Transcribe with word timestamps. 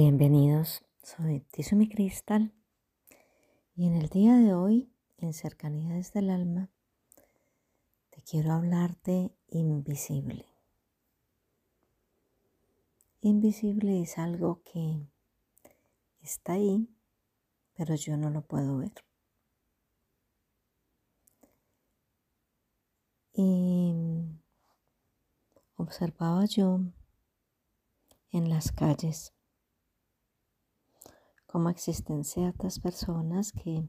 Bienvenidos, 0.00 0.84
soy 1.02 1.40
Tizumi 1.50 1.88
Cristal 1.88 2.54
y 3.74 3.88
en 3.88 3.96
el 3.96 4.08
día 4.08 4.36
de 4.36 4.54
hoy, 4.54 4.92
en 5.16 5.32
Cercanías 5.32 6.12
del 6.12 6.30
Alma, 6.30 6.70
te 8.10 8.22
quiero 8.22 8.52
hablar 8.52 8.96
de 9.02 9.32
invisible. 9.48 10.46
Invisible 13.22 14.00
es 14.00 14.18
algo 14.18 14.62
que 14.62 15.04
está 16.20 16.52
ahí, 16.52 16.88
pero 17.74 17.96
yo 17.96 18.16
no 18.16 18.30
lo 18.30 18.42
puedo 18.42 18.76
ver. 18.76 19.04
Y 23.32 23.96
observaba 25.74 26.44
yo 26.44 26.82
en 28.30 28.48
las 28.48 28.70
calles 28.70 29.34
cómo 31.48 31.70
existen 31.70 32.24
ciertas 32.24 32.78
personas 32.78 33.52
que 33.52 33.88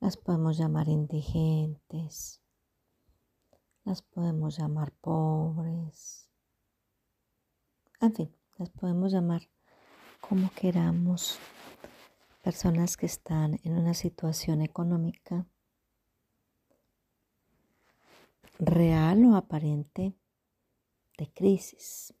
las 0.00 0.16
podemos 0.16 0.56
llamar 0.56 0.88
indigentes, 0.88 2.40
las 3.84 4.02
podemos 4.02 4.56
llamar 4.56 4.92
pobres, 4.92 6.30
en 8.00 8.14
fin, 8.14 8.36
las 8.56 8.70
podemos 8.70 9.12
llamar 9.12 9.42
como 10.20 10.50
queramos, 10.52 11.38
personas 12.42 12.96
que 12.96 13.06
están 13.06 13.58
en 13.64 13.76
una 13.76 13.94
situación 13.94 14.62
económica 14.62 15.46
real 18.58 19.24
o 19.24 19.36
aparente 19.36 20.14
de 21.18 21.32
crisis. 21.32 22.14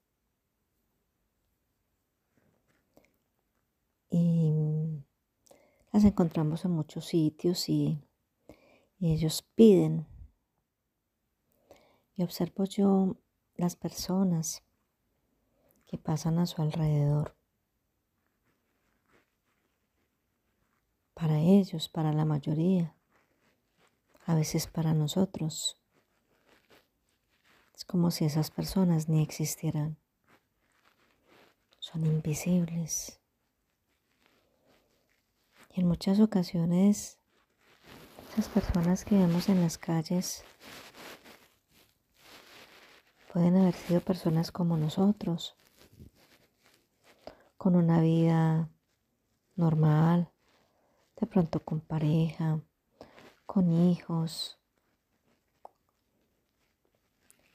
Y 4.16 5.04
las 5.90 6.04
encontramos 6.04 6.64
en 6.64 6.70
muchos 6.70 7.06
sitios 7.06 7.68
y, 7.68 8.00
ellos 9.00 9.42
piden. 9.56 10.06
Y 12.14 12.22
observo 12.22 12.62
yo 12.64 13.16
las 13.56 13.74
personas 13.74 14.62
que 15.84 15.98
pasan 15.98 16.38
a 16.38 16.46
su 16.46 16.62
alrededor. 16.62 17.36
Para 21.14 21.40
ellos, 21.40 21.88
para 21.88 22.12
la 22.12 22.24
mayoría, 22.24 22.94
a 24.26 24.36
veces 24.36 24.68
para 24.68 24.94
nosotros. 24.94 25.76
Es 27.74 27.84
como 27.84 28.12
si 28.12 28.24
esas 28.24 28.52
personas 28.52 29.08
ni 29.08 29.24
existieran. 29.24 29.98
Son 31.80 32.06
invisibles. 32.06 33.20
Y 35.74 35.80
en 35.80 35.88
muchas 35.88 36.20
ocasiones, 36.20 37.18
esas 38.30 38.48
personas 38.48 39.04
que 39.04 39.16
vemos 39.16 39.48
en 39.48 39.60
las 39.60 39.76
calles 39.76 40.44
pueden 43.32 43.56
haber 43.56 43.74
sido 43.74 44.00
personas 44.00 44.52
como 44.52 44.76
nosotros, 44.76 45.56
con 47.56 47.74
una 47.74 48.00
vida 48.00 48.70
normal, 49.56 50.30
de 51.20 51.26
pronto 51.26 51.58
con 51.58 51.80
pareja, 51.80 52.60
con 53.44 53.72
hijos. 53.72 54.60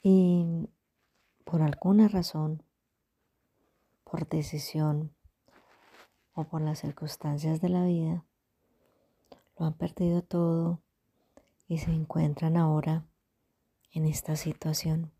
Y 0.02 0.68
por 1.44 1.62
alguna 1.62 2.06
razón, 2.08 2.62
por 4.04 4.28
decisión, 4.28 5.14
o 6.40 6.44
por 6.44 6.62
las 6.62 6.80
circunstancias 6.80 7.60
de 7.60 7.68
la 7.68 7.84
vida, 7.84 8.24
lo 9.58 9.66
han 9.66 9.74
perdido 9.74 10.22
todo 10.22 10.80
y 11.68 11.78
se 11.78 11.90
encuentran 11.90 12.56
ahora 12.56 13.04
en 13.92 14.06
esta 14.06 14.36
situación. 14.36 15.12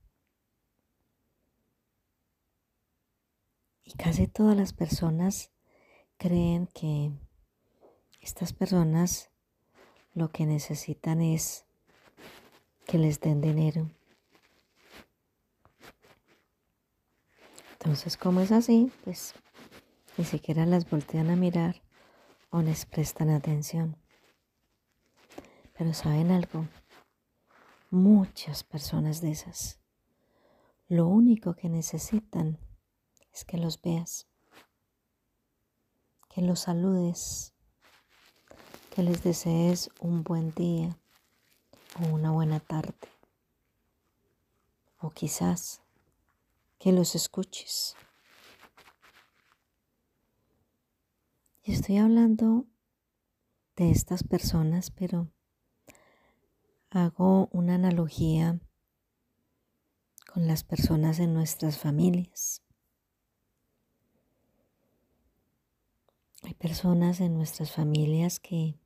Y 3.84 3.92
casi 3.92 4.26
todas 4.28 4.56
las 4.56 4.72
personas 4.72 5.50
creen 6.16 6.66
que 6.68 7.12
estas 8.20 8.52
personas 8.52 9.30
lo 10.14 10.30
que 10.30 10.46
necesitan 10.46 11.20
es 11.20 11.66
que 12.86 12.98
les 12.98 13.20
den 13.20 13.40
dinero. 13.40 13.90
Entonces, 17.72 18.16
como 18.16 18.40
es 18.40 18.52
así, 18.52 18.92
pues 19.04 19.34
ni 20.20 20.26
siquiera 20.26 20.66
las 20.66 20.90
voltean 20.90 21.30
a 21.30 21.34
mirar 21.34 21.80
o 22.50 22.60
les 22.60 22.84
prestan 22.84 23.30
atención. 23.30 23.96
Pero 25.72 25.94
¿saben 25.94 26.30
algo? 26.30 26.68
Muchas 27.88 28.62
personas 28.62 29.22
de 29.22 29.30
esas, 29.30 29.80
lo 30.88 31.06
único 31.06 31.54
que 31.54 31.70
necesitan 31.70 32.58
es 33.32 33.46
que 33.46 33.56
los 33.56 33.80
veas, 33.80 34.28
que 36.28 36.42
los 36.42 36.60
saludes, 36.60 37.54
que 38.94 39.02
les 39.02 39.22
desees 39.22 39.88
un 40.00 40.22
buen 40.22 40.52
día 40.52 40.98
o 41.98 42.08
una 42.08 42.30
buena 42.30 42.60
tarde, 42.60 43.08
o 44.98 45.08
quizás 45.12 45.80
que 46.78 46.92
los 46.92 47.14
escuches. 47.14 47.96
Y 51.62 51.72
estoy 51.72 51.98
hablando 51.98 52.66
de 53.76 53.90
estas 53.90 54.24
personas, 54.24 54.90
pero 54.90 55.30
hago 56.88 57.48
una 57.52 57.74
analogía 57.74 58.58
con 60.32 60.46
las 60.46 60.64
personas 60.64 61.18
en 61.18 61.34
nuestras 61.34 61.76
familias. 61.76 62.62
Hay 66.44 66.54
personas 66.54 67.20
en 67.20 67.34
nuestras 67.34 67.70
familias 67.72 68.40
que 68.40 68.80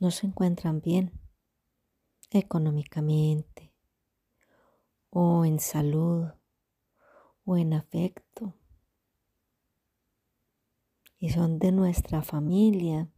no 0.00 0.10
se 0.10 0.26
encuentran 0.26 0.82
bien 0.82 1.18
económicamente 2.30 3.72
o 5.08 5.46
en 5.46 5.60
salud 5.60 6.28
o 7.44 7.56
en 7.56 7.72
afecto 7.72 8.59
y 11.20 11.28
son 11.28 11.58
de 11.58 11.70
nuestra 11.70 12.22
familia 12.22 13.12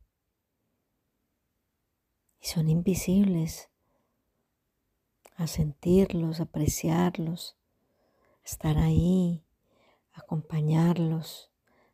y 2.40 2.46
son 2.46 2.68
invisibles 2.68 3.70
a 5.36 5.46
sentirlos, 5.46 6.40
apreciarlos, 6.40 7.56
estar 8.44 8.76
ahí, 8.76 9.46
acompañarlos, 10.12 11.52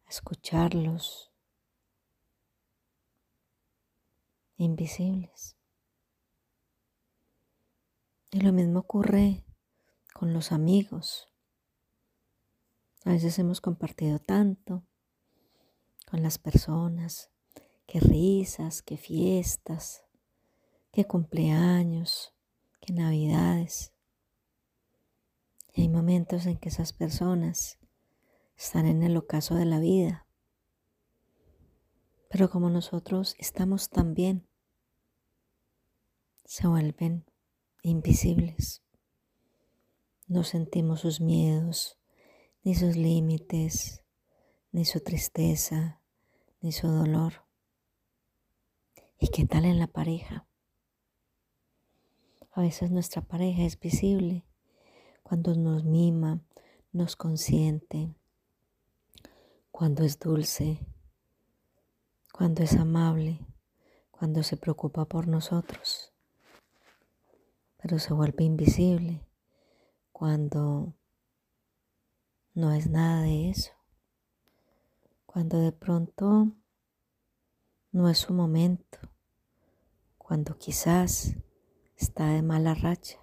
escucharlos. 0.09 1.31
Invisibles. 4.57 5.57
Y 8.33 8.41
lo 8.41 8.53
mismo 8.53 8.81
ocurre 8.81 9.45
con 10.13 10.33
los 10.33 10.51
amigos. 10.51 11.29
A 13.05 13.11
veces 13.11 13.39
hemos 13.39 13.61
compartido 13.61 14.19
tanto, 14.19 14.88
con 16.09 16.23
las 16.23 16.39
personas, 16.39 17.31
qué 17.87 18.01
risas, 18.01 18.83
qué 18.83 18.97
fiestas, 18.97 20.05
qué 20.91 21.05
cumpleaños, 21.05 22.35
qué 22.81 22.93
navidades. 22.93 23.93
Y 25.75 25.83
hay 25.83 25.89
momentos 25.89 26.47
en 26.47 26.57
que 26.57 26.71
esas 26.71 26.93
personas 26.93 27.79
están 28.57 28.87
en 28.87 29.03
el 29.03 29.17
ocaso 29.17 29.55
de 29.55 29.67
la 29.67 29.79
vida. 29.79 30.27
Pero 32.31 32.51
como 32.51 32.71
nosotros 32.71 33.35
estamos 33.39 33.91
tan 33.91 34.15
bien, 34.15 34.47
se 36.45 36.67
vuelven 36.67 37.25
invisibles. 37.83 38.83
No 40.27 40.45
sentimos 40.45 41.01
sus 41.01 41.21
miedos, 41.21 41.99
ni 42.65 42.75
sus 42.75 42.97
límites, 42.97 44.03
ni 44.73 44.85
su 44.85 45.01
tristeza, 45.01 45.98
ni 46.61 46.73
su 46.73 46.89
dolor. 46.89 47.45
¿Y 49.19 49.29
qué 49.29 49.47
tal 49.47 49.65
en 49.65 49.79
la 49.79 49.87
pareja? 49.87 50.47
A 52.53 52.61
veces 52.61 52.91
nuestra 52.91 53.23
pareja 53.23 53.63
es 53.63 53.79
visible 53.79 54.45
cuando 55.23 55.55
nos 55.55 55.85
mima, 55.85 56.41
nos 56.93 57.17
consiente, 57.17 58.15
cuando 59.71 60.03
es 60.03 60.19
dulce, 60.19 60.85
cuando 62.33 62.63
es 62.63 62.75
amable, 62.77 63.47
cuando 64.11 64.43
se 64.43 64.57
preocupa 64.57 65.05
por 65.05 65.29
nosotros, 65.29 66.13
pero 67.77 67.99
se 67.99 68.13
vuelve 68.13 68.45
invisible 68.45 69.25
cuando 70.11 70.95
no 72.55 72.73
es 72.73 72.89
nada 72.89 73.23
de 73.23 73.51
eso, 73.51 73.71
cuando 75.31 75.61
de 75.61 75.73
pronto 75.73 76.49
no 77.93 78.09
es 78.09 78.17
su 78.17 78.33
momento, 78.33 78.99
cuando 80.17 80.57
quizás 80.57 81.35
está 81.97 82.29
de 82.29 82.41
mala 82.41 82.75
racha. 82.75 83.19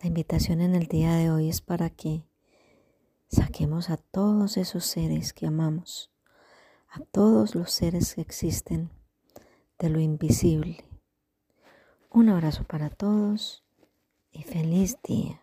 La 0.00 0.06
invitación 0.06 0.62
en 0.62 0.74
el 0.74 0.86
día 0.86 1.12
de 1.16 1.30
hoy 1.30 1.50
es 1.50 1.60
para 1.60 1.90
que 1.90 2.24
saquemos 3.28 3.90
a 3.90 3.98
todos 3.98 4.56
esos 4.56 4.86
seres 4.86 5.34
que 5.34 5.46
amamos, 5.46 6.10
a 6.88 7.00
todos 7.00 7.54
los 7.54 7.70
seres 7.70 8.14
que 8.14 8.22
existen 8.22 8.90
de 9.78 9.90
lo 9.90 10.00
invisible. 10.00 10.82
Un 12.10 12.30
abrazo 12.30 12.64
para 12.64 12.88
todos 12.88 13.62
y 14.32 14.44
feliz 14.44 14.96
día. 15.02 15.42